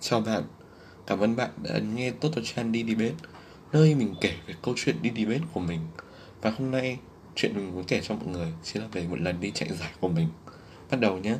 Chào 0.00 0.20
bạn, 0.20 0.42
cảm 1.06 1.20
ơn 1.20 1.36
bạn 1.36 1.50
đã 1.62 1.78
nghe 1.94 2.10
Total 2.10 2.44
Chan 2.44 2.72
đi 2.72 2.84
debate 2.88 3.14
Nơi 3.72 3.94
mình 3.94 4.14
kể 4.20 4.32
về 4.46 4.54
câu 4.62 4.74
chuyện 4.76 4.96
đi 5.02 5.10
debate 5.16 5.44
của 5.54 5.60
mình. 5.60 5.80
Và 6.42 6.50
hôm 6.50 6.70
nay, 6.70 6.98
chuyện 7.34 7.52
mình 7.56 7.74
muốn 7.74 7.84
kể 7.84 8.00
cho 8.02 8.14
mọi 8.14 8.26
người 8.26 8.52
Chính 8.62 8.82
là 8.82 8.88
về 8.92 9.06
một 9.06 9.20
lần 9.20 9.40
đi 9.40 9.50
chạy 9.54 9.68
giải 9.80 9.92
của 10.00 10.08
mình. 10.08 10.28
Bắt 10.90 11.00
đầu 11.00 11.18
nhé. 11.18 11.34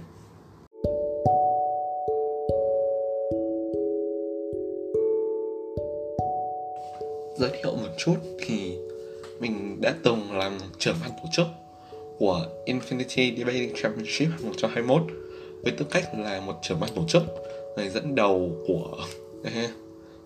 Giới 7.39 7.51
thiệu 7.51 7.77
một 7.77 7.95
chút 7.99 8.17
thì 8.47 8.77
mình 9.41 9.79
đã 9.83 9.95
từng 10.05 10.33
làm 10.33 10.59
trưởng 10.79 10.97
ban 11.03 11.11
tổ 11.11 11.29
chức 11.33 11.47
của 12.19 12.47
Infinity 12.67 13.37
Debating 13.39 13.73
Championship 13.83 14.29
2021 14.29 15.03
với 15.63 15.73
tư 15.73 15.87
cách 15.91 16.05
là 16.19 16.41
một 16.41 16.55
trưởng 16.63 16.81
ban 16.81 16.91
tổ 16.95 17.05
chức 17.09 17.23
người 17.77 17.89
dẫn 17.89 18.15
đầu 18.15 18.51
của 18.67 18.97
cái 19.45 19.53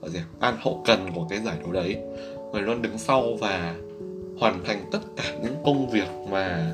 gì 0.08 0.18
à? 0.18 0.24
ban 0.40 0.56
hậu 0.60 0.82
cần 0.86 1.10
của 1.14 1.26
cái 1.30 1.40
giải 1.40 1.56
đấu 1.60 1.72
đấy. 1.72 1.96
Người 2.52 2.62
luôn 2.62 2.82
đứng 2.82 2.98
sau 2.98 3.34
và 3.40 3.74
hoàn 4.38 4.64
thành 4.64 4.88
tất 4.92 4.98
cả 5.16 5.34
những 5.42 5.54
công 5.64 5.90
việc 5.90 6.08
mà 6.30 6.72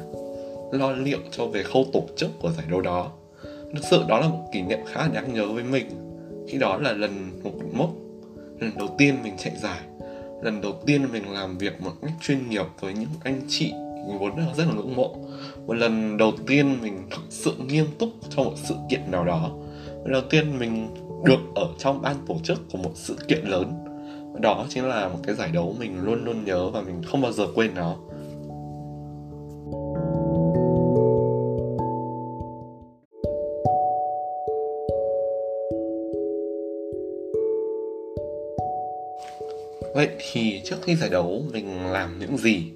lo 0.73 0.93
liệu 0.93 1.19
cho 1.31 1.47
về 1.47 1.63
khâu 1.63 1.87
tổ 1.93 2.03
chức 2.17 2.31
của 2.41 2.51
giải 2.51 2.67
đấu 2.71 2.81
đó. 2.81 3.11
Thực 3.45 3.85
sự 3.91 4.03
đó 4.09 4.21
là 4.21 4.29
một 4.29 4.45
kỷ 4.53 4.63
niệm 4.63 4.79
khá 4.87 5.01
là 5.01 5.09
đáng 5.09 5.35
nhớ 5.35 5.47
với 5.47 5.65
mình. 5.65 5.87
Khi 6.49 6.59
đó 6.59 6.77
là 6.77 6.93
lần 6.93 7.41
một 7.43 7.53
mốc, 7.73 7.91
lần 8.61 8.71
đầu 8.79 8.89
tiên 8.99 9.15
mình 9.23 9.35
chạy 9.39 9.53
giải. 9.63 9.81
Lần 10.43 10.61
đầu 10.61 10.73
tiên 10.87 11.07
mình 11.13 11.33
làm 11.33 11.59
việc 11.59 11.81
một 11.81 11.93
cách 12.03 12.13
chuyên 12.23 12.49
nghiệp 12.51 12.67
với 12.81 12.95
những 12.95 13.09
anh 13.25 13.41
chị 13.49 13.73
mình 14.09 14.19
vốn 14.19 14.37
rất 14.57 14.65
là 14.67 14.75
ngưỡng 14.75 14.97
mộ. 14.97 15.17
Một 15.67 15.75
lần 15.75 16.17
đầu 16.17 16.33
tiên 16.47 16.79
mình 16.83 17.03
thực 17.11 17.23
sự 17.31 17.53
nghiêm 17.67 17.87
túc 17.99 18.09
cho 18.37 18.43
một 18.43 18.55
sự 18.65 18.75
kiện 18.91 19.11
nào 19.11 19.25
đó 19.25 19.51
đầu 20.13 20.23
tiên 20.31 20.59
mình 20.59 20.89
được 21.25 21.39
ở 21.55 21.69
trong 21.79 22.03
ban 22.03 22.17
tổ 22.27 22.37
chức 22.43 22.61
của 22.73 22.79
một 22.79 22.93
sự 22.95 23.17
kiện 23.29 23.45
lớn 23.45 23.73
đó 24.41 24.67
chính 24.69 24.85
là 24.85 25.09
một 25.09 25.19
cái 25.23 25.35
giải 25.35 25.51
đấu 25.53 25.75
mình 25.79 26.05
luôn 26.05 26.25
luôn 26.25 26.45
nhớ 26.45 26.71
và 26.71 26.81
mình 26.81 27.03
không 27.03 27.21
bao 27.21 27.33
giờ 27.33 27.47
quên 27.55 27.75
nó 27.75 27.97
Vậy 39.95 40.09
thì 40.33 40.61
trước 40.65 40.77
khi 40.83 40.97
giải 40.97 41.11
đấu 41.11 41.43
mình 41.53 41.87
làm 41.87 42.19
những 42.19 42.37
gì? 42.37 42.73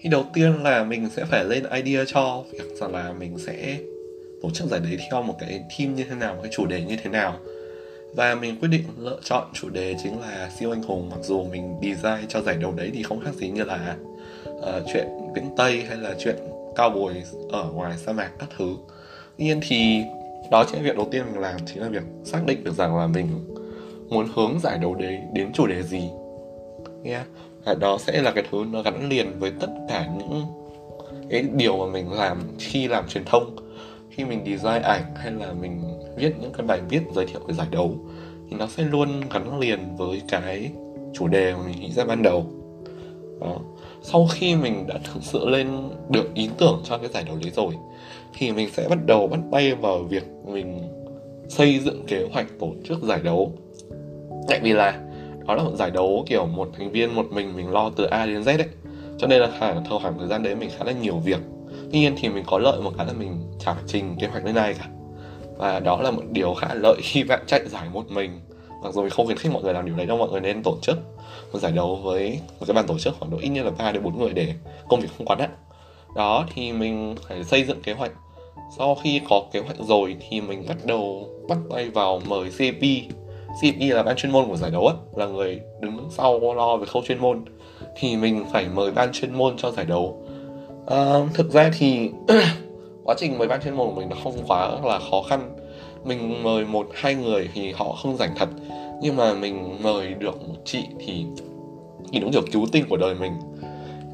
Thì 0.00 0.10
đầu 0.10 0.24
tiên 0.34 0.62
là 0.62 0.84
mình 0.84 1.08
sẽ 1.16 1.24
phải 1.24 1.44
lên 1.44 1.64
idea 1.70 2.04
cho 2.06 2.44
việc 2.52 2.76
rằng 2.80 2.92
là 2.92 3.12
mình 3.12 3.38
sẽ 3.38 3.78
tổ 4.42 4.50
chức 4.50 4.68
giải 4.68 4.80
đấy 4.80 4.98
theo 5.10 5.22
một 5.22 5.34
cái 5.38 5.64
team 5.78 5.94
như 5.94 6.04
thế 6.04 6.14
nào, 6.14 6.34
một 6.34 6.40
cái 6.42 6.52
chủ 6.54 6.66
đề 6.66 6.80
như 6.80 6.96
thế 7.02 7.10
nào. 7.10 7.34
Và 8.14 8.34
mình 8.34 8.56
quyết 8.60 8.68
định 8.68 8.82
lựa 8.98 9.18
chọn 9.24 9.46
chủ 9.54 9.68
đề 9.68 9.94
chính 10.02 10.20
là 10.20 10.50
siêu 10.58 10.70
anh 10.70 10.82
hùng 10.82 11.10
mặc 11.10 11.20
dù 11.22 11.44
mình 11.44 11.74
design 11.82 12.28
cho 12.28 12.40
giải 12.40 12.56
đấu 12.56 12.72
đấy 12.76 12.90
thì 12.94 13.02
không 13.02 13.20
khác 13.20 13.34
gì 13.34 13.48
như 13.48 13.64
là 13.64 13.96
uh, 14.48 14.64
chuyện 14.92 15.06
vĩnh 15.34 15.56
Tây 15.56 15.82
hay 15.88 15.96
là 15.96 16.14
chuyện 16.18 16.36
cao 16.76 16.90
bồi 16.90 17.22
ở 17.50 17.70
ngoài 17.72 17.98
sa 18.06 18.12
mạc 18.12 18.30
các 18.38 18.48
thứ. 18.56 18.76
Tuy 19.38 19.44
nhiên 19.44 19.60
thì 19.68 20.02
đó 20.50 20.64
chính 20.64 20.76
là 20.76 20.82
việc 20.82 20.96
đầu 20.96 21.08
tiên 21.10 21.24
mình 21.32 21.40
làm 21.40 21.56
chính 21.66 21.82
là 21.82 21.88
việc 21.88 22.02
xác 22.24 22.46
định 22.46 22.64
được 22.64 22.74
rằng 22.74 22.96
là 22.96 23.06
mình 23.06 23.28
muốn 24.08 24.28
hướng 24.34 24.60
giải 24.62 24.78
đấu 24.78 24.94
đấy 24.94 25.18
đến 25.32 25.52
chủ 25.52 25.66
đề 25.66 25.82
gì 25.82 26.02
nghe 27.02 27.22
yeah. 27.64 27.78
đó 27.78 27.98
sẽ 28.00 28.22
là 28.22 28.30
cái 28.30 28.44
thứ 28.50 28.64
nó 28.72 28.82
gắn 28.82 29.08
liền 29.08 29.38
với 29.38 29.52
tất 29.60 29.68
cả 29.88 30.06
những 30.18 30.44
cái 31.30 31.44
điều 31.52 31.76
mà 31.76 31.92
mình 31.92 32.12
làm 32.12 32.42
khi 32.58 32.88
làm 32.88 33.08
truyền 33.08 33.24
thông 33.24 33.56
khi 34.14 34.24
mình 34.24 34.44
design 34.44 34.82
ảnh 34.82 35.02
hay 35.16 35.32
là 35.32 35.52
mình 35.52 35.82
viết 36.16 36.32
những 36.40 36.52
cái 36.52 36.66
bài 36.66 36.80
viết 36.88 37.00
giới 37.14 37.26
thiệu 37.26 37.40
về 37.46 37.54
giải 37.54 37.66
đấu 37.70 37.94
thì 38.50 38.56
nó 38.56 38.66
sẽ 38.66 38.82
luôn 38.82 39.08
gắn 39.30 39.58
liền 39.58 39.96
với 39.96 40.22
cái 40.28 40.70
chủ 41.12 41.28
đề 41.28 41.54
mà 41.54 41.60
mình 41.66 41.80
nghĩ 41.80 41.92
ra 41.92 42.04
ban 42.04 42.22
đầu. 42.22 42.46
Đó. 43.40 43.58
sau 44.02 44.26
khi 44.30 44.56
mình 44.56 44.86
đã 44.86 44.94
thực 45.04 45.22
sự 45.22 45.48
lên 45.48 45.68
được 46.08 46.34
ý 46.34 46.50
tưởng 46.58 46.80
cho 46.84 46.98
cái 46.98 47.08
giải 47.08 47.24
đấu 47.26 47.36
đấy 47.42 47.50
rồi 47.54 47.74
thì 48.38 48.52
mình 48.52 48.68
sẽ 48.72 48.88
bắt 48.88 48.98
đầu 49.06 49.26
bắt 49.26 49.40
tay 49.52 49.74
vào 49.74 49.98
việc 49.98 50.24
mình 50.44 50.80
xây 51.48 51.78
dựng 51.78 52.04
kế 52.06 52.28
hoạch 52.32 52.46
tổ 52.60 52.72
chức 52.84 53.02
giải 53.02 53.20
đấu. 53.24 53.52
Tại 54.48 54.60
vì 54.62 54.72
là 54.72 55.00
đó 55.46 55.54
là 55.54 55.62
một 55.62 55.74
giải 55.76 55.90
đấu 55.90 56.24
kiểu 56.26 56.46
một 56.46 56.68
thành 56.78 56.90
viên 56.90 57.14
một 57.14 57.26
mình 57.30 57.56
mình 57.56 57.70
lo 57.70 57.90
từ 57.96 58.04
A 58.04 58.26
đến 58.26 58.42
Z 58.42 58.58
đấy, 58.58 58.68
cho 59.18 59.26
nên 59.26 59.40
là 59.40 59.50
khoảng 59.60 60.18
thời 60.18 60.28
gian 60.28 60.42
đấy 60.42 60.54
mình 60.54 60.70
khá 60.78 60.84
là 60.84 60.92
nhiều 60.92 61.18
việc 61.18 61.40
nhiên 61.92 62.14
thì 62.18 62.28
mình 62.28 62.44
có 62.46 62.58
lợi 62.58 62.80
một 62.80 62.92
cái 62.96 63.06
là 63.06 63.12
mình 63.12 63.52
chả 63.58 63.74
phải 63.74 63.82
trình 63.86 64.16
kế 64.20 64.26
hoạch 64.26 64.44
lên 64.44 64.54
này 64.54 64.74
cả. 64.74 64.88
Và 65.56 65.80
đó 65.80 66.02
là 66.02 66.10
một 66.10 66.22
điều 66.30 66.54
khá 66.54 66.74
lợi 66.74 66.96
khi 67.02 67.24
bạn 67.24 67.44
chạy 67.46 67.68
giải 67.68 67.88
một 67.92 68.10
mình. 68.10 68.40
Mặc 68.82 68.94
dù 68.94 69.00
mình 69.00 69.10
không 69.10 69.26
khuyến 69.26 69.38
khích 69.38 69.52
mọi 69.52 69.62
người 69.62 69.74
làm 69.74 69.86
điều 69.86 69.96
đấy 69.96 70.06
đâu 70.06 70.18
mọi 70.18 70.28
người 70.28 70.40
nên 70.40 70.62
tổ 70.62 70.76
chức 70.82 70.98
một 71.52 71.58
giải 71.58 71.72
đấu 71.72 71.96
với 71.96 72.40
một 72.60 72.66
cái 72.66 72.74
ban 72.74 72.86
tổ 72.86 72.98
chức 72.98 73.14
khoảng 73.18 73.30
độ 73.30 73.38
ít 73.40 73.48
nhất 73.48 73.64
là 73.64 73.70
ba 73.78 73.92
đến 73.92 74.02
bốn 74.02 74.18
người 74.18 74.32
để 74.32 74.54
công 74.88 75.00
việc 75.00 75.08
không 75.18 75.26
quá 75.26 75.36
nặng. 75.36 75.56
Đó 76.16 76.46
thì 76.54 76.72
mình 76.72 77.16
phải 77.28 77.44
xây 77.44 77.64
dựng 77.64 77.82
kế 77.82 77.92
hoạch. 77.92 78.12
Sau 78.76 78.94
khi 78.94 79.20
có 79.28 79.42
kế 79.52 79.60
hoạch 79.60 79.76
rồi 79.78 80.16
thì 80.28 80.40
mình 80.40 80.64
bắt 80.68 80.76
đầu 80.84 81.28
bắt 81.48 81.58
tay 81.70 81.90
vào 81.90 82.20
mời 82.28 82.50
CP 82.50 82.82
CP 83.60 83.80
là 83.80 84.02
ban 84.02 84.16
chuyên 84.16 84.32
môn 84.32 84.48
của 84.48 84.56
giải 84.56 84.70
đấu 84.70 84.86
ấy, 84.86 84.96
là 85.16 85.26
người 85.26 85.60
đứng 85.80 86.08
sau 86.10 86.54
lo 86.54 86.76
về 86.76 86.86
khâu 86.86 87.02
chuyên 87.02 87.18
môn. 87.18 87.44
Thì 87.96 88.16
mình 88.16 88.44
phải 88.52 88.66
mời 88.74 88.90
ban 88.90 89.12
chuyên 89.12 89.34
môn 89.34 89.56
cho 89.56 89.70
giải 89.70 89.86
đấu 89.86 90.26
à, 90.86 91.14
thực 91.34 91.52
ra 91.52 91.70
thì 91.78 92.10
quá 93.04 93.14
trình 93.18 93.38
mời 93.38 93.48
ban 93.48 93.62
chuyên 93.62 93.74
môn 93.74 93.86
của 93.86 94.00
mình 94.00 94.08
nó 94.08 94.16
không 94.24 94.44
quá 94.46 94.68
là 94.84 94.98
khó 95.10 95.22
khăn. 95.28 95.56
Mình 96.04 96.42
mời 96.42 96.64
một 96.64 96.88
hai 96.94 97.14
người 97.14 97.48
thì 97.54 97.72
họ 97.72 97.92
không 97.92 98.16
rảnh 98.16 98.34
thật. 98.36 98.48
Nhưng 99.02 99.16
mà 99.16 99.34
mình 99.34 99.82
mời 99.82 100.14
được 100.14 100.48
một 100.48 100.54
chị 100.64 100.84
thì 100.98 101.24
thì 102.12 102.18
đúng 102.18 102.32
kiểu 102.32 102.42
cứu 102.52 102.66
tinh 102.72 102.84
của 102.88 102.96
đời 102.96 103.14
mình. 103.14 103.32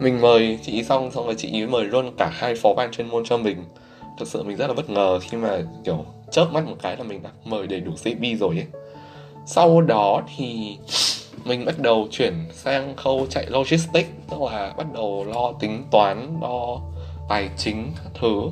Mình 0.01 0.21
mời 0.21 0.59
chị 0.63 0.85
xong 0.85 1.11
xong 1.11 1.25
rồi 1.25 1.35
chị 1.39 1.61
ấy 1.61 1.67
mời 1.67 1.85
luôn 1.85 2.13
cả 2.19 2.31
hai 2.33 2.55
phó 2.55 2.75
ban 2.75 2.93
chuyên 2.93 3.09
môn 3.09 3.25
cho 3.25 3.37
mình. 3.37 3.57
Thực 4.19 4.29
sự 4.29 4.43
mình 4.43 4.57
rất 4.57 4.67
là 4.67 4.75
bất 4.75 4.91
ngờ 4.91 5.19
khi 5.23 5.37
mà 5.37 5.63
kiểu 5.85 6.05
chớp 6.31 6.47
mắt 6.53 6.67
một 6.67 6.77
cái 6.83 6.97
là 6.97 7.03
mình 7.03 7.23
đã 7.23 7.31
mời 7.45 7.67
đầy 7.67 7.81
đủ 7.81 7.93
CP 8.05 8.41
rồi 8.41 8.57
ấy. 8.57 8.67
Sau 9.47 9.81
đó 9.81 10.23
thì 10.37 10.77
mình 11.45 11.65
bắt 11.65 11.79
đầu 11.79 12.09
chuyển 12.11 12.35
sang 12.53 12.97
khâu 12.97 13.27
chạy 13.31 13.47
logistics, 13.49 14.11
tức 14.31 14.37
là 14.53 14.75
bắt 14.77 14.87
đầu 14.95 15.25
lo 15.25 15.53
tính 15.61 15.85
toán, 15.91 16.39
lo 16.43 16.81
tài 17.29 17.49
chính 17.57 17.93
các 18.05 18.13
thứ. 18.21 18.43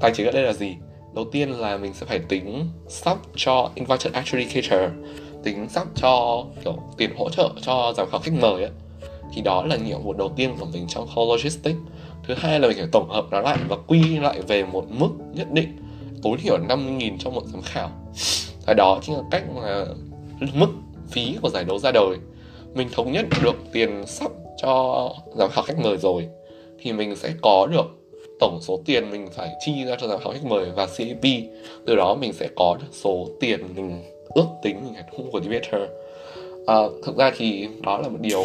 Tài 0.00 0.12
chính 0.14 0.26
ở 0.26 0.32
đây 0.32 0.42
là 0.42 0.52
gì? 0.52 0.76
Đầu 1.14 1.24
tiên 1.32 1.50
là 1.50 1.76
mình 1.76 1.94
sẽ 1.94 2.06
phải 2.06 2.18
tính 2.18 2.68
sắp 2.88 3.18
cho 3.36 3.70
invited 3.74 4.12
adjudicator 4.12 4.90
tính 5.44 5.68
sắp 5.68 5.86
cho, 5.94 6.44
kiểu, 6.64 6.78
tiền 6.96 7.10
hỗ 7.16 7.30
trợ 7.30 7.50
cho 7.62 7.92
giám 7.96 8.10
khảo 8.10 8.20
khách 8.20 8.34
mời 8.40 8.62
ấy. 8.62 8.70
thì 9.34 9.42
đó 9.42 9.64
là 9.66 9.76
nhiệm 9.76 10.02
vụ 10.02 10.12
đầu 10.12 10.32
tiên 10.36 10.56
của 10.60 10.66
mình 10.72 10.86
trong 10.88 11.08
khâu 11.14 11.32
logistics. 11.32 11.78
Thứ 12.26 12.34
hai 12.38 12.60
là 12.60 12.68
mình 12.68 12.76
phải 12.76 12.88
tổng 12.92 13.08
hợp 13.08 13.24
nó 13.30 13.40
lại 13.40 13.58
và 13.68 13.76
quy 13.86 14.18
lại 14.18 14.40
về 14.40 14.64
một 14.64 14.84
mức 14.88 15.08
nhất 15.34 15.52
định, 15.52 15.76
tối 16.22 16.36
thiểu 16.42 16.58
50.000 16.58 17.18
cho 17.18 17.30
một 17.30 17.42
giám 17.46 17.62
khảo. 17.62 17.90
Và 18.66 18.74
đó 18.74 18.98
chính 19.02 19.16
là 19.16 19.22
cách 19.30 19.42
mà 19.54 19.84
mức 20.54 20.68
phí 21.10 21.36
của 21.42 21.48
giải 21.48 21.64
đấu 21.64 21.78
ra 21.78 21.90
đời. 21.92 22.16
Mình 22.74 22.88
thống 22.92 23.12
nhất 23.12 23.26
được 23.42 23.54
tiền 23.72 24.06
sắp 24.06 24.30
cho 24.62 25.10
giám 25.36 25.50
khảo 25.50 25.64
khách 25.64 25.78
mời 25.78 25.96
rồi 25.96 26.28
thì 26.78 26.92
mình 26.92 27.16
sẽ 27.16 27.32
có 27.42 27.66
được 27.72 27.86
tổng 28.40 28.58
số 28.62 28.80
tiền 28.86 29.10
mình 29.10 29.28
phải 29.32 29.50
chi 29.60 29.84
ra 29.84 29.96
cho 30.00 30.08
giám 30.08 30.20
khảo 30.20 30.32
khách 30.32 30.44
mời 30.44 30.66
và 30.76 30.86
CAP 30.86 31.24
từ 31.86 31.96
đó 31.96 32.14
mình 32.14 32.32
sẽ 32.32 32.48
có 32.56 32.76
được 32.80 32.88
số 32.92 33.28
tiền 33.40 33.60
mình 33.76 34.02
ước 34.34 34.46
tính 34.62 34.80
mình 34.84 34.94
phải 34.94 35.04
thu 35.16 35.24
của 35.32 35.40
debater 35.40 35.90
à, 36.66 36.76
thực 37.04 37.16
ra 37.16 37.32
thì 37.36 37.68
đó 37.82 37.98
là 37.98 38.08
một 38.08 38.18
điều 38.20 38.44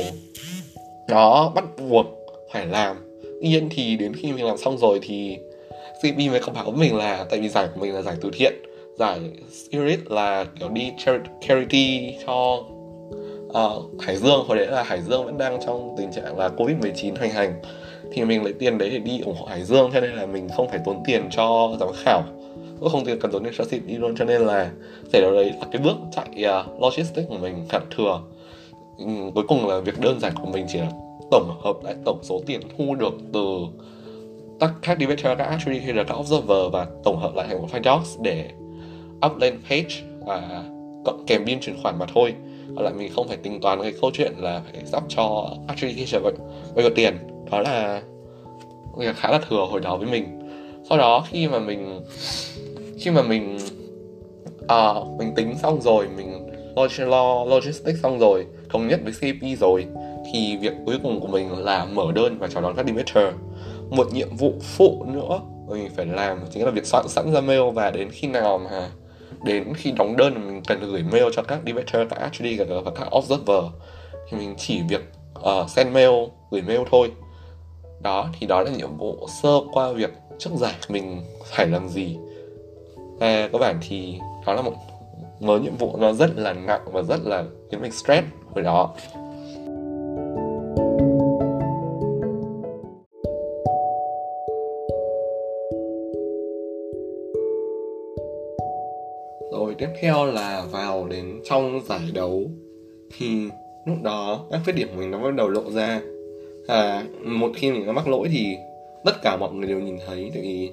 nó 1.10 1.52
bắt 1.56 1.64
buộc 1.90 2.06
phải 2.52 2.66
làm. 2.66 3.22
Tuy 3.42 3.50
nhiên 3.50 3.70
thì 3.72 3.96
đến 3.96 4.14
khi 4.16 4.32
mình 4.32 4.46
làm 4.46 4.58
xong 4.58 4.78
rồi 4.78 5.00
thì 5.02 5.38
CP 6.02 6.18
mới 6.18 6.40
có 6.40 6.52
báo 6.52 6.64
với 6.64 6.80
mình 6.80 6.96
là 6.96 7.26
tại 7.30 7.40
vì 7.40 7.50
giải 7.50 7.68
của 7.74 7.82
mình 7.82 7.94
là 7.94 8.02
giải 8.02 8.16
từ 8.22 8.30
thiện. 8.34 8.54
Dạ, 9.00 9.18
giải 9.18 9.32
Spirit 9.52 10.00
là 10.12 10.46
kiểu 10.60 10.70
đi 10.70 10.92
charity 11.42 12.16
cho 12.28 12.64
uh, 13.48 14.02
Hải 14.02 14.18
Dương. 14.18 14.46
Hồi 14.48 14.58
đấy 14.58 14.68
là 14.68 14.84
Hải 14.84 15.02
Dương 15.02 15.26
vẫn 15.26 15.38
đang 15.38 15.60
trong 15.66 15.96
tình 15.98 16.12
trạng 16.12 16.38
là 16.38 16.50
Covid 16.50 16.78
19 16.78 17.16
hoành 17.16 17.30
hành. 17.30 17.62
Thì 18.14 18.26
mình 18.26 18.44
lấy 18.44 18.54
tiền 18.54 18.78
đấy 18.78 18.90
để 18.90 19.00
đi 19.00 19.20
ủng 19.20 19.36
hộ 19.40 19.46
Hải 19.46 19.64
Dương 19.64 19.90
cho 19.94 20.00
nên 20.02 20.12
là 20.12 20.26
mình 20.26 20.48
không 20.56 20.70
phải 20.70 20.80
tốn 20.86 21.04
tiền 21.06 21.30
cho 21.32 21.78
giám 21.80 21.90
khảo 22.04 22.24
cũng 22.80 22.90
không 22.90 23.06
tiền 23.06 23.20
cần 23.20 23.32
tốn 23.32 23.44
tiền 23.44 23.54
cho 23.58 23.64
ship 23.64 23.86
đi 23.86 23.96
luôn. 23.96 24.16
Cho 24.16 24.26
nên 24.26 24.42
là 24.42 24.72
giải 25.14 25.22
đấu 25.22 25.32
đấy 25.32 25.54
là 25.60 25.68
cái 25.72 25.82
bước 25.82 25.96
chạy 26.12 26.46
uh, 26.62 26.82
logistics 26.82 27.30
của 27.30 27.38
mình 27.38 27.66
khá 27.70 27.80
thừa. 27.98 28.22
Uhm, 29.04 29.32
cuối 29.32 29.44
cùng 29.48 29.68
là 29.68 29.80
việc 29.80 30.00
đơn 30.00 30.20
giản 30.20 30.34
của 30.36 30.48
mình 30.48 30.66
chỉ 30.70 30.80
là 30.80 30.92
tổng 31.32 31.60
hợp 31.64 31.76
lại 31.84 31.96
tổng 32.06 32.20
số 32.24 32.42
tiền 32.46 32.62
thu 32.78 32.96
được 32.96 33.14
từ 33.34 33.42
các 34.60 34.72
các 34.82 34.98
debater, 35.00 35.38
các 35.38 35.48
actuary 35.48 35.80
hay 35.80 35.94
là 35.94 36.04
các 36.04 36.14
observer 36.14 36.72
và 36.72 36.88
tổng 37.04 37.20
hợp 37.20 37.36
lại 37.36 37.48
thành 37.48 37.62
một 37.62 37.68
file 37.72 37.84
docs 37.84 38.20
để 38.22 38.50
up 39.26 39.38
lên 39.38 39.60
page 39.70 39.96
và 40.26 40.64
cộng 41.06 41.24
kèm 41.28 41.46
biên 41.46 41.60
chuyển 41.60 41.82
khoản 41.84 42.00
mà 42.00 42.06
thôi. 42.14 42.34
Còn 42.76 42.84
lại 42.84 42.94
mình 42.94 43.12
không 43.16 43.28
phải 43.28 43.38
tính 43.38 43.62
toán 43.62 43.82
cái 43.82 43.94
câu 44.02 44.12
chuyện 44.14 44.34
là 44.38 44.62
phải 44.72 44.86
sắp 44.86 45.04
cho 45.10 45.50
attribution 45.68 46.24
bao 46.76 46.84
nhiêu 46.84 46.90
tiền. 46.96 47.18
Đó 47.52 47.60
là 47.60 48.02
việc 48.98 49.16
khá 49.16 49.32
là 49.32 49.40
thừa 49.50 49.66
hồi 49.70 49.80
đó 49.80 49.98
với 49.98 50.08
mình. 50.08 50.40
Sau 50.90 50.98
đó 50.98 51.26
khi 51.30 51.48
mà 51.48 51.60
mình 51.60 52.02
khi 53.00 53.12
mà 53.12 53.22
mình 53.22 53.60
à, 54.68 54.94
mình 55.18 55.32
tính 55.36 55.56
xong 55.62 55.82
rồi 55.82 56.08
mình 56.18 56.50
logistics 57.48 58.02
xong 58.04 58.20
rồi 58.20 58.46
thống 58.70 58.88
nhất 58.88 59.00
với 59.04 59.14
CP 59.14 59.60
rồi 59.60 59.86
thì 60.34 60.58
việc 60.58 60.74
cuối 60.86 61.00
cùng 61.04 61.20
của 61.20 61.28
mình 61.28 61.52
là 61.52 61.86
mở 61.86 62.12
đơn 62.16 62.38
và 62.40 62.48
chào 62.48 62.62
đón 62.62 62.76
các 62.76 62.86
Demeter 62.86 63.34
một 63.90 64.14
nhiệm 64.14 64.36
vụ 64.38 64.54
phụ 64.62 65.06
nữa 65.08 65.40
mình 65.68 65.90
phải 65.96 66.06
làm 66.06 66.40
chính 66.54 66.66
là 66.66 66.72
việc 66.72 66.86
soạn 66.86 67.08
sẵn 67.08 67.32
ra 67.34 67.42
mail 67.42 67.62
và 67.74 67.92
đến 67.92 68.10
khi 68.12 68.28
nào 68.28 68.58
mà 68.58 68.90
đến 69.44 69.74
khi 69.74 69.92
đóng 69.92 70.18
đơn 70.18 70.48
mình 70.48 70.62
cần 70.68 70.80
gửi 70.80 71.04
mail 71.12 71.26
cho 71.34 71.44
các 71.44 71.60
debater 71.66 72.10
các 72.10 72.20
actually 72.20 72.58
và 72.58 72.92
các 72.96 73.16
observer. 73.18 73.64
Thì 74.30 74.38
mình 74.38 74.56
chỉ 74.58 74.82
việc 74.90 75.02
uh, 75.40 75.70
send 75.70 75.94
mail 75.94 76.10
gửi 76.52 76.62
mail 76.62 76.82
thôi. 76.92 77.12
Đó 78.02 78.30
thì 78.40 78.48
đó 78.48 78.62
là 78.62 78.72
nhiệm 78.72 78.98
vụ 78.98 79.28
sơ 79.42 79.60
qua 79.72 79.92
việc 79.92 80.12
trước 80.40 80.50
giải 80.56 80.74
mình 80.90 81.22
phải 81.46 81.68
làm 81.68 81.90
gì. 81.90 82.18
Và 83.20 83.50
các 83.52 83.58
bạn 83.62 83.80
thì 83.90 84.20
đó 84.46 84.54
là 84.54 84.62
một 84.62 84.74
một 85.40 85.62
nhiệm 85.62 85.76
vụ 85.76 85.98
nó 85.98 86.14
rất 86.14 86.30
là 86.36 86.54
nặng 86.54 86.82
và 86.86 87.02
rất 87.02 87.20
là 87.24 87.44
khiến 87.72 87.82
mình 87.82 87.92
stress 87.92 88.28
hồi 88.54 88.64
đó. 88.64 88.94
Tiếp 99.80 99.90
theo 100.02 100.26
là 100.26 100.66
vào 100.72 101.08
đến 101.08 101.42
trong 101.46 101.82
giải 101.86 102.12
đấu. 102.14 102.52
Thì 103.18 103.48
lúc 103.86 103.98
đó 104.02 104.46
các 104.52 104.62
khuyết 104.64 104.74
điểm 104.74 104.88
của 104.88 105.00
mình 105.00 105.12
nó 105.12 105.20
bắt 105.20 105.36
đầu 105.36 105.48
lộ 105.48 105.72
ra. 105.72 106.02
À 106.68 107.04
một 107.26 107.52
khi 107.56 107.72
mình 107.72 107.84
có 107.86 107.92
mắc 107.92 108.08
lỗi 108.08 108.28
thì 108.32 108.56
tất 109.06 109.22
cả 109.22 109.38
mọi 109.38 109.54
người 109.54 109.68
đều 109.68 109.80
nhìn 109.80 109.98
thấy, 110.08 110.32
tại 110.34 110.42
vì 110.42 110.72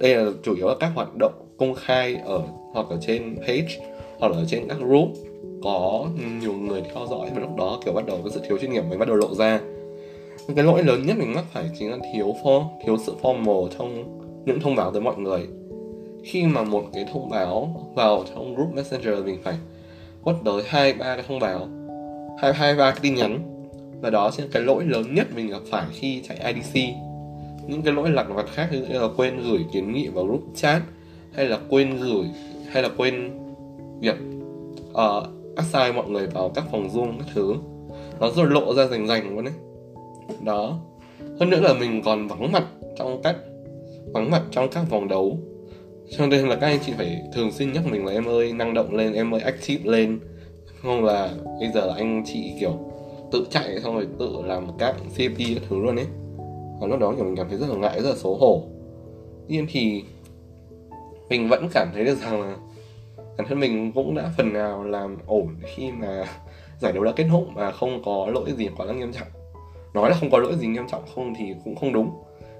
đây 0.00 0.14
là 0.14 0.30
chủ 0.42 0.54
yếu 0.56 0.68
là 0.68 0.74
các 0.80 0.90
hoạt 0.94 1.16
động 1.16 1.32
công 1.56 1.74
khai 1.74 2.16
ở, 2.24 2.42
hoặc 2.72 2.86
ở 2.90 2.98
trên 3.00 3.36
page, 3.36 3.88
hoặc 4.18 4.32
ở 4.32 4.44
trên 4.48 4.68
các 4.68 4.78
group. 4.78 5.08
Có 5.62 6.06
nhiều 6.40 6.52
người 6.52 6.82
theo 6.94 7.06
dõi 7.10 7.30
và 7.34 7.40
lúc 7.40 7.56
đó 7.56 7.80
kiểu 7.84 7.94
bắt 7.94 8.06
đầu 8.06 8.18
cái 8.24 8.32
sự 8.34 8.40
thiếu 8.48 8.58
chuyên 8.58 8.72
nghiệp 8.72 8.82
mình 8.90 8.98
bắt 8.98 9.08
đầu 9.08 9.16
lộ 9.16 9.34
ra. 9.34 9.60
Cái 10.56 10.64
lỗi 10.64 10.82
lớn 10.82 11.06
nhất 11.06 11.16
mình 11.18 11.34
mắc 11.34 11.44
phải 11.52 11.64
chính 11.78 11.90
là 11.90 11.98
thiếu 12.14 12.34
form, 12.42 12.64
thiếu 12.84 12.96
sự 13.06 13.12
formal 13.22 13.68
trong 13.78 14.04
những 14.46 14.60
thông 14.60 14.74
báo 14.74 14.90
tới 14.90 15.00
mọi 15.00 15.16
người 15.16 15.46
khi 16.26 16.42
mà 16.46 16.62
một 16.62 16.84
cái 16.92 17.04
thông 17.12 17.28
báo 17.30 17.86
vào 17.94 18.24
trong 18.34 18.54
group 18.54 18.74
messenger 18.74 19.24
mình 19.24 19.40
phải 19.44 19.54
quất 20.22 20.36
tới 20.44 20.62
hai 20.66 20.92
ba 20.92 21.14
cái 21.14 21.24
thông 21.28 21.38
báo 21.38 21.68
hai 22.38 22.52
hai 22.54 22.74
ba 22.74 22.90
cái 22.90 23.00
tin 23.02 23.14
nhắn. 23.14 23.52
Và 24.00 24.10
đó 24.10 24.30
sẽ 24.30 24.42
là 24.42 24.48
cái 24.52 24.62
lỗi 24.62 24.84
lớn 24.84 25.14
nhất 25.14 25.26
mình 25.34 25.48
gặp 25.48 25.62
phải 25.70 25.86
khi 25.92 26.22
chạy 26.28 26.54
IDC 26.54 26.80
những 27.66 27.82
cái 27.82 27.94
lỗi 27.94 28.10
lặt 28.10 28.26
vặt 28.28 28.46
khác 28.54 28.68
như 28.72 28.98
là 28.98 29.08
quên 29.16 29.42
gửi 29.42 29.64
kiến 29.72 29.92
nghị 29.92 30.08
vào 30.08 30.24
group 30.24 30.42
chat 30.54 30.82
hay 31.32 31.46
là 31.46 31.58
quên 31.68 31.96
gửi 31.96 32.24
hay 32.68 32.82
là 32.82 32.88
quên 32.96 33.30
việc 34.00 34.16
uh, 34.90 35.56
assign 35.56 35.96
mọi 35.96 36.08
người 36.08 36.26
vào 36.26 36.48
các 36.48 36.64
phòng 36.72 36.88
zoom 36.88 37.18
các 37.18 37.26
thứ. 37.34 37.54
Nó 38.20 38.30
rồi 38.30 38.46
lộ 38.46 38.74
ra 38.74 38.86
rành 38.86 39.06
rành 39.06 39.34
luôn 39.34 39.44
đấy 39.44 39.54
đó. 40.44 40.78
Hơn 41.40 41.50
nữa 41.50 41.60
là 41.60 41.74
mình 41.74 42.02
còn 42.04 42.28
vắng 42.28 42.52
mặt 42.52 42.64
trong 42.98 43.22
các 43.22 43.36
vắng 44.14 44.30
mặt 44.30 44.42
trong 44.50 44.68
các 44.68 44.90
vòng 44.90 45.08
đấu 45.08 45.38
cho 46.10 46.26
nên 46.26 46.48
là 46.48 46.56
các 46.56 46.66
anh 46.66 46.78
chị 46.86 46.92
phải 46.96 47.22
thường 47.34 47.52
xuyên 47.52 47.72
nhắc 47.72 47.86
mình 47.86 48.06
là 48.06 48.12
em 48.12 48.24
ơi, 48.24 48.52
năng 48.52 48.74
động 48.74 48.94
lên, 48.94 49.12
em 49.12 49.34
ơi, 49.34 49.40
active 49.40 49.90
lên. 49.90 50.20
Không 50.82 51.04
là 51.04 51.30
bây 51.60 51.68
giờ 51.74 51.94
anh 51.96 52.22
chị 52.26 52.52
kiểu 52.60 52.72
tự 53.32 53.46
chạy 53.50 53.80
xong 53.80 53.94
rồi 53.94 54.06
tự 54.18 54.30
làm 54.44 54.66
các 54.78 54.94
CP 55.16 55.38
các 55.38 55.62
thứ 55.68 55.78
luôn 55.78 55.96
ấy. 55.96 56.06
Và 56.80 56.86
lúc 56.86 57.00
đó 57.00 57.12
kiểu 57.16 57.24
mình 57.24 57.36
cảm 57.36 57.48
thấy 57.48 57.58
rất 57.58 57.66
là 57.70 57.76
ngại, 57.76 58.02
rất 58.02 58.08
là 58.10 58.16
xấu 58.16 58.34
hổ. 58.34 58.62
Nhưng 59.48 59.66
thì 59.70 60.02
mình 61.28 61.48
vẫn 61.48 61.68
cảm 61.74 61.88
thấy 61.94 62.04
được 62.04 62.14
rằng 62.14 62.42
là 62.42 62.56
bản 63.38 63.46
thân 63.48 63.60
mình 63.60 63.92
cũng 63.92 64.14
đã 64.14 64.30
phần 64.36 64.52
nào 64.52 64.84
làm 64.84 65.18
ổn 65.26 65.48
khi 65.62 65.90
mà 65.90 66.24
giải 66.80 66.92
đấu 66.92 67.04
đã 67.04 67.12
kết 67.16 67.26
thúc 67.30 67.48
mà 67.54 67.70
không 67.70 68.02
có 68.04 68.26
lỗi 68.34 68.52
gì 68.52 68.68
quá 68.76 68.86
là 68.86 68.92
nghiêm 68.92 69.12
trọng. 69.12 69.28
Nói 69.94 70.10
là 70.10 70.16
không 70.20 70.30
có 70.30 70.38
lỗi 70.38 70.56
gì 70.56 70.66
nghiêm 70.66 70.88
trọng, 70.88 71.02
không 71.14 71.34
thì 71.38 71.44
cũng 71.64 71.76
không 71.76 71.92
đúng 71.92 72.10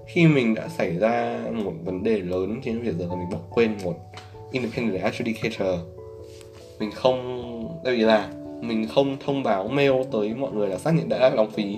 khi 0.06 0.26
mình 0.26 0.54
đã 0.54 0.68
xảy 0.68 0.96
ra 0.98 1.40
một 1.52 1.72
vấn 1.84 2.02
đề 2.02 2.18
lớn 2.18 2.60
trên 2.64 2.80
việc 2.80 2.94
giờ 2.98 3.06
là 3.10 3.14
mình 3.14 3.30
bỏ 3.32 3.38
quên 3.50 3.76
một 3.84 3.94
independent 4.52 5.02
adjudicator, 5.02 5.78
mình 6.78 6.90
không, 6.90 7.80
tại 7.84 7.96
vì 7.96 8.02
là 8.02 8.32
mình 8.60 8.86
không 8.94 9.16
thông 9.26 9.42
báo 9.42 9.68
mail 9.68 9.92
tới 10.12 10.34
mọi 10.34 10.52
người 10.52 10.68
là 10.68 10.78
xác 10.78 10.90
nhận 10.90 11.08
đã 11.08 11.30
đóng 11.36 11.50
phí. 11.50 11.76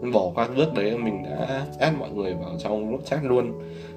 Mình 0.00 0.12
bỏ 0.12 0.30
qua 0.34 0.48
bước 0.56 0.74
đấy, 0.74 0.98
mình 0.98 1.22
đã 1.22 1.66
add 1.78 1.98
mọi 1.98 2.10
người 2.10 2.34
vào 2.34 2.56
trong 2.58 2.88
group 2.88 3.06
chat 3.06 3.24
luôn. 3.24 3.52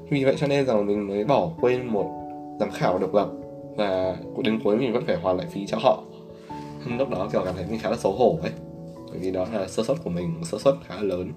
Vì 0.10 0.24
vậy 0.24 0.36
cho 0.40 0.48
nên 0.48 0.66
rằng 0.66 0.86
mình 0.86 1.08
mới 1.08 1.24
bỏ 1.24 1.50
quên 1.62 1.88
một 1.88 2.12
giám 2.60 2.72
khảo 2.72 3.00
độc 3.00 3.14
lập 3.14 3.30
và 3.76 4.18
đến 4.44 4.60
cuối 4.64 4.78
mình 4.78 4.94
vẫn 4.94 5.04
phải 5.06 5.16
hoàn 5.16 5.38
lại 5.38 5.48
phí 5.52 5.66
cho 5.68 5.78
họ. 5.78 6.04
Lúc 6.98 7.10
đó 7.10 7.30
kiểu 7.34 7.42
cảm 7.46 7.56
thấy 7.56 7.66
mình 7.70 7.80
khá 7.80 7.90
là 7.90 7.98
xấu 7.98 8.12
hổ 8.12 8.40
ấy, 8.42 8.52
bởi 9.10 9.20
vì 9.20 9.32
đó 9.32 9.46
là 9.54 9.68
sơ 9.68 9.84
suất 9.84 9.98
của 10.04 10.10
mình 10.10 10.34
sơ 10.44 10.58
suất 10.58 10.74
khá 10.88 10.96
là 10.96 11.02
lớn 11.02 11.32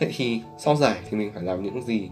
vậy 0.00 0.12
thì 0.16 0.40
sau 0.58 0.76
giải 0.76 0.96
thì 1.10 1.16
mình 1.16 1.30
phải 1.34 1.42
làm 1.42 1.62
những 1.62 1.82
gì? 1.82 2.08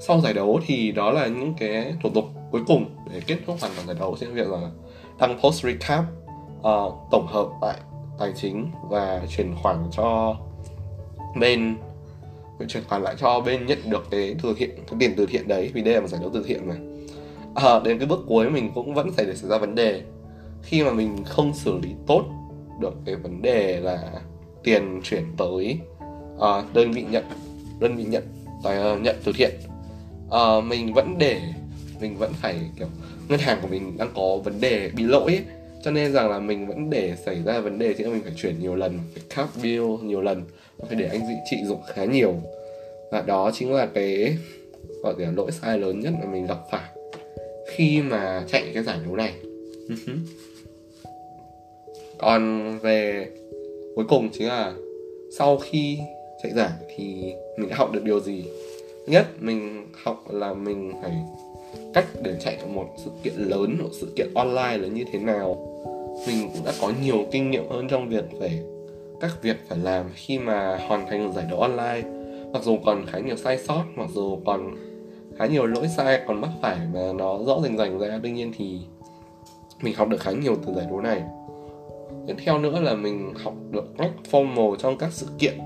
Sau 0.00 0.20
giải 0.20 0.34
đấu 0.34 0.60
thì 0.66 0.92
đó 0.92 1.10
là 1.10 1.26
những 1.26 1.54
cái 1.58 1.94
thủ 2.02 2.10
tục 2.14 2.24
cuối 2.50 2.62
cùng 2.66 2.84
để 3.12 3.20
kết 3.26 3.38
thúc 3.46 3.56
hoàn 3.60 3.72
toàn 3.76 3.86
giải 3.86 3.96
đấu 4.00 4.16
trên 4.20 4.34
việc 4.34 4.48
là 4.48 4.70
đăng 5.18 5.38
post 5.42 5.64
recap 5.64 6.04
uh, 6.58 6.94
tổng 7.10 7.26
hợp 7.26 7.48
lại 7.62 7.76
tài 8.18 8.32
chính 8.36 8.70
và 8.88 9.22
chuyển 9.36 9.54
khoản 9.62 9.76
cho 9.92 10.36
bên 11.40 11.76
chuyển 12.68 12.82
khoản 12.88 13.02
lại 13.02 13.14
cho 13.18 13.40
bên 13.40 13.66
nhận 13.66 13.78
được 13.90 14.06
cái 14.10 14.36
từ 14.42 14.54
thiện 14.58 14.70
cái 14.70 14.96
tiền 15.00 15.14
từ 15.16 15.26
thiện 15.26 15.48
đấy 15.48 15.70
vì 15.74 15.82
đây 15.82 15.94
là 15.94 16.00
một 16.00 16.08
giải 16.08 16.20
đấu 16.20 16.30
từ 16.34 16.44
thiện 16.46 16.68
mà. 16.68 16.74
À, 17.54 17.80
đến 17.84 17.98
cái 17.98 18.06
bước 18.06 18.24
cuối 18.28 18.50
mình 18.50 18.70
cũng 18.74 18.94
vẫn 18.94 19.12
xảy 19.12 19.26
ra 19.34 19.58
vấn 19.58 19.74
đề. 19.74 20.02
Khi 20.62 20.84
mà 20.84 20.92
mình 20.92 21.24
không 21.24 21.54
xử 21.54 21.78
lý 21.78 21.88
tốt 22.06 22.24
được 22.80 22.94
cái 23.04 23.16
vấn 23.16 23.42
đề 23.42 23.80
là 23.80 24.12
tiền 24.62 25.00
chuyển 25.04 25.24
tới 25.36 25.78
uh, 26.40 26.74
đơn 26.74 26.92
vị 26.92 27.04
nhận 27.10 27.24
đơn 27.80 27.96
vị 27.96 28.04
nhận 28.04 28.22
uh, 28.58 29.02
nhận 29.02 29.16
từ 29.24 29.32
thiện. 29.36 29.50
Uh, 30.26 30.64
mình 30.64 30.94
vẫn 30.94 31.18
để 31.18 31.40
mình 32.00 32.16
vẫn 32.16 32.32
phải 32.42 32.56
kiểu 32.78 32.88
ngân 33.28 33.40
hàng 33.40 33.58
của 33.62 33.68
mình 33.68 33.96
đang 33.98 34.10
có 34.14 34.36
vấn 34.44 34.60
đề 34.60 34.90
bị 34.96 35.04
lỗi 35.04 35.32
ấy. 35.32 35.44
cho 35.84 35.90
nên 35.90 36.12
rằng 36.12 36.30
là 36.30 36.38
mình 36.38 36.66
vẫn 36.66 36.90
để 36.90 37.16
xảy 37.24 37.42
ra 37.44 37.60
vấn 37.60 37.78
đề 37.78 37.94
thì 37.94 38.04
mình 38.04 38.22
phải 38.22 38.32
chuyển 38.36 38.60
nhiều 38.60 38.74
lần 38.74 38.98
phải 39.14 39.22
cap 39.36 39.48
bill 39.62 39.84
nhiều 40.02 40.20
lần 40.20 40.44
phải 40.88 40.96
để 40.96 41.08
anh 41.08 41.20
chị 41.50 41.56
dùng 41.64 41.82
khá 41.94 42.04
nhiều. 42.04 42.34
Và 43.10 43.20
đó 43.20 43.50
chính 43.54 43.72
là 43.72 43.86
cái 43.86 44.36
gọi 45.02 45.14
là 45.18 45.30
lỗi 45.30 45.52
sai 45.52 45.78
lớn 45.78 46.00
nhất 46.00 46.12
mà 46.20 46.30
mình 46.32 46.46
gặp 46.46 46.58
phải 46.70 46.90
khi 47.70 48.02
mà 48.02 48.44
chạy 48.48 48.70
cái 48.74 48.82
giải 48.82 48.98
đấu 49.04 49.16
này. 49.16 49.32
Còn 52.18 52.78
về 52.78 53.26
cuối 53.96 54.04
cùng 54.08 54.28
chính 54.32 54.48
là 54.48 54.72
sau 55.38 55.58
khi 55.58 55.98
chạy 56.42 56.52
giải 56.52 56.70
thì 56.96 57.32
mình 57.56 57.68
đã 57.68 57.76
học 57.76 57.92
được 57.92 58.04
điều 58.04 58.20
gì? 58.20 58.44
Thứ 59.06 59.12
nhất, 59.12 59.26
mình 59.40 59.86
học 60.04 60.24
là 60.30 60.54
mình 60.54 60.92
phải 61.02 61.12
cách 61.94 62.06
để 62.22 62.36
chạy 62.40 62.58
một 62.74 62.86
sự 62.96 63.10
kiện 63.22 63.34
lớn, 63.36 63.76
một 63.82 63.90
sự 64.00 64.12
kiện 64.16 64.28
online 64.34 64.76
là 64.76 64.88
như 64.88 65.04
thế 65.12 65.18
nào. 65.18 65.66
Mình 66.26 66.50
cũng 66.54 66.64
đã 66.64 66.72
có 66.80 66.92
nhiều 67.02 67.24
kinh 67.32 67.50
nghiệm 67.50 67.68
hơn 67.68 67.88
trong 67.88 68.08
việc 68.08 68.24
phải 68.40 68.62
các 69.20 69.42
việc 69.42 69.56
phải 69.68 69.78
làm 69.78 70.06
khi 70.14 70.38
mà 70.38 70.76
hoàn 70.88 71.06
thành 71.06 71.32
giải 71.32 71.44
đấu 71.50 71.60
online. 71.60 72.02
Mặc 72.52 72.62
dù 72.62 72.78
còn 72.84 73.06
khá 73.06 73.18
nhiều 73.18 73.36
sai 73.36 73.58
sót, 73.58 73.84
mặc 73.94 74.08
dù 74.14 74.38
còn 74.46 74.76
khá 75.38 75.46
nhiều 75.46 75.66
lỗi 75.66 75.88
sai, 75.96 76.20
còn 76.26 76.40
mắc 76.40 76.50
phải 76.62 76.76
mà 76.94 77.12
nó 77.18 77.38
rõ 77.46 77.60
rành 77.62 77.76
rành 77.76 77.98
ra. 77.98 78.20
Tuy 78.22 78.30
nhiên 78.30 78.52
thì 78.56 78.80
mình 79.82 79.94
học 79.94 80.08
được 80.08 80.20
khá 80.20 80.30
nhiều 80.30 80.56
từ 80.66 80.74
giải 80.74 80.86
đấu 80.90 81.00
này. 81.00 81.22
Tiếp 82.26 82.34
theo 82.44 82.58
nữa 82.58 82.80
là 82.80 82.94
mình 82.94 83.32
học 83.44 83.54
được 83.70 83.84
cách 83.98 84.10
formal 84.30 84.76
trong 84.76 84.98
các 84.98 85.12
sự 85.12 85.26
kiện 85.38 85.58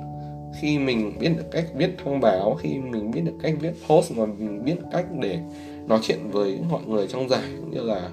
khi 0.60 0.78
mình 0.78 1.12
biết 1.20 1.28
được 1.36 1.50
cách 1.50 1.66
viết 1.74 1.90
thông 2.04 2.20
báo, 2.20 2.54
khi 2.54 2.78
mình 2.78 3.10
biết 3.10 3.20
được 3.20 3.34
cách 3.42 3.54
viết 3.60 3.72
post 3.88 4.12
và 4.14 4.26
mình 4.26 4.64
biết 4.64 4.76
cách 4.92 5.06
để 5.20 5.38
nói 5.86 5.98
chuyện 6.02 6.18
với 6.30 6.58
mọi 6.70 6.80
người 6.86 7.06
trong 7.06 7.28
giải, 7.28 7.48
cũng 7.60 7.70
như 7.70 7.80
là 7.80 8.10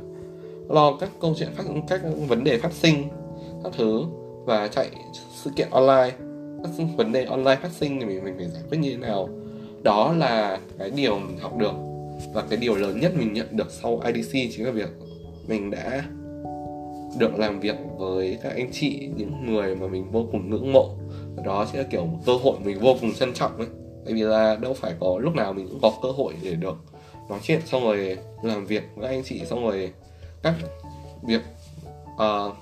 lo 0.70 0.98
các 1.00 1.10
câu 1.22 1.34
chuyện 1.38 1.50
phát, 1.56 1.64
các 1.88 2.02
vấn 2.28 2.44
đề 2.44 2.58
phát 2.58 2.74
sinh, 2.74 3.04
các 3.64 3.74
thứ, 3.78 4.04
và 4.46 4.68
chạy 4.68 4.90
sự 5.36 5.50
kiện 5.56 5.68
online, 5.72 6.12
các 6.64 6.86
vấn 6.98 7.12
đề 7.12 7.24
online 7.24 7.56
phát 7.56 7.72
sinh 7.72 8.00
thì 8.00 8.06
mình 8.06 8.24
mình 8.24 8.34
phải 8.38 8.48
giải 8.48 8.64
quyết 8.70 8.78
như 8.78 8.92
thế 8.92 8.98
nào. 8.98 9.30
Đó 9.84 10.14
là 10.14 10.60
cái 10.80 10.92
điều 10.92 11.20
mình 11.20 11.38
học 11.40 11.58
được, 11.58 11.74
và 12.34 12.44
cái 12.50 12.58
điều 12.58 12.76
lớn 12.76 13.00
nhất 13.00 13.12
mình 13.16 13.34
nhận 13.34 13.48
được 13.52 13.72
sau 13.72 14.02
IDC 14.06 14.32
chính 14.32 14.66
là 14.66 14.72
việc 14.72 14.90
mình 15.48 15.72
đã 15.72 16.04
được 17.18 17.40
làm 17.40 17.60
việc 17.60 17.76
với 17.98 18.38
các 18.44 18.54
anh 18.56 18.70
chị, 18.72 19.10
những 19.18 19.46
người 19.46 19.76
mà 19.76 19.88
mình 19.88 20.12
vô 20.12 20.26
cùng 20.32 20.50
ngưỡng 20.50 20.74
mộ 20.74 20.90
đó 21.44 21.66
sẽ 21.74 21.80
là 21.80 21.86
kiểu 21.92 22.06
một 22.06 22.18
cơ 22.26 22.34
hội 22.34 22.60
mình 22.64 22.80
vô 22.80 22.96
cùng 23.02 23.14
trân 23.14 23.34
trọng 23.34 23.58
ấy. 23.58 23.68
Tại 24.06 24.14
vì 24.14 24.22
là 24.22 24.56
đâu 24.56 24.74
phải 24.74 24.94
có 25.00 25.20
lúc 25.20 25.36
nào 25.36 25.54
mình 25.54 25.68
cũng 25.70 25.80
có 25.82 25.92
cơ 26.04 26.12
hội 26.12 26.34
để 26.44 26.56
được 26.56 26.78
nói 27.30 27.40
chuyện 27.44 27.62
xong 27.66 27.84
rồi 27.84 28.18
làm 28.44 28.66
việc 28.66 28.84
với 28.96 29.10
anh 29.10 29.24
chị 29.24 29.46
xong 29.46 29.64
rồi 29.64 29.92
các 30.44 30.54
việc 31.24 31.42
uh, 32.14 32.54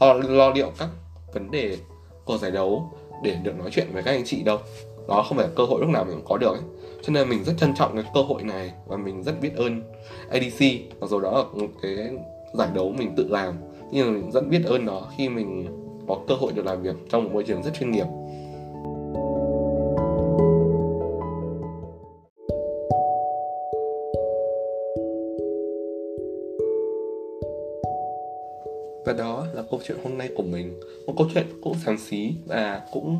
lo, 0.00 0.12
lo 0.12 0.50
liệu 0.50 0.72
các 0.78 0.88
vấn 1.34 1.50
đề 1.50 1.76
của 2.24 2.38
giải 2.38 2.50
đấu 2.50 2.92
để 3.22 3.36
được 3.42 3.58
nói 3.58 3.70
chuyện 3.72 3.86
với 3.92 4.02
các 4.02 4.10
anh 4.10 4.24
chị 4.24 4.42
đâu. 4.42 4.58
Đó 5.08 5.24
không 5.28 5.38
phải 5.38 5.46
là 5.46 5.52
cơ 5.56 5.64
hội 5.64 5.80
lúc 5.80 5.90
nào 5.90 6.04
mình 6.04 6.14
cũng 6.14 6.26
có 6.28 6.36
được 6.36 6.52
ấy. 6.52 6.62
cho 7.02 7.12
nên 7.12 7.28
mình 7.28 7.44
rất 7.44 7.52
trân 7.58 7.74
trọng 7.74 7.94
cái 7.94 8.04
cơ 8.14 8.22
hội 8.22 8.42
này 8.42 8.72
và 8.86 8.96
mình 8.96 9.22
rất 9.22 9.40
biết 9.40 9.56
ơn 9.56 9.82
ADC 10.30 10.62
mặc 11.00 11.06
dù 11.10 11.20
đó 11.20 11.30
là 11.32 11.60
một 11.60 11.72
cái 11.82 11.96
giải 12.54 12.68
đấu 12.74 12.92
mình 12.98 13.14
tự 13.16 13.28
làm 13.28 13.54
nhưng 13.90 14.06
mà 14.06 14.12
mình 14.12 14.30
rất 14.30 14.46
biết 14.46 14.64
ơn 14.64 14.84
nó 14.84 15.02
khi 15.16 15.28
mình 15.28 15.66
có 16.08 16.20
cơ 16.28 16.34
hội 16.34 16.52
được 16.52 16.66
làm 16.66 16.82
việc 16.82 16.96
trong 17.10 17.24
một 17.24 17.30
môi 17.32 17.44
trường 17.44 17.62
rất 17.62 17.70
chuyên 17.78 17.90
nghiệp. 17.90 18.06
Và 29.06 29.12
đó 29.12 29.46
là 29.54 29.62
câu 29.70 29.80
chuyện 29.86 29.98
hôm 30.04 30.18
nay 30.18 30.28
của 30.36 30.42
mình. 30.42 30.80
Một 31.06 31.14
câu 31.18 31.28
chuyện 31.34 31.46
cũng 31.62 31.74
sáng 31.84 31.98
xí 31.98 32.32
và 32.46 32.82
cũng 32.92 33.18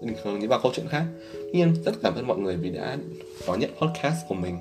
bình 0.00 0.14
thường 0.22 0.38
như 0.38 0.48
bao 0.48 0.60
câu 0.62 0.72
chuyện 0.74 0.86
khác. 0.88 1.04
Tuy 1.32 1.50
nhiên, 1.52 1.74
rất 1.84 1.92
cảm 2.02 2.14
ơn 2.14 2.26
mọi 2.26 2.38
người 2.38 2.56
vì 2.56 2.70
đã 2.70 2.96
đón 3.46 3.60
nhận 3.60 3.70
podcast 3.80 4.16
của 4.28 4.34
mình. 4.34 4.58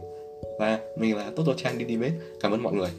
Và 0.59 0.79
mình 0.95 1.15
là 1.15 1.31
Toto 1.35 1.53
Chan 1.53 1.77
đi 1.77 1.85
Debate 1.85 2.15
cảm 2.41 2.51
ơn 2.51 2.63
mọi 2.63 2.73
người. 2.73 2.89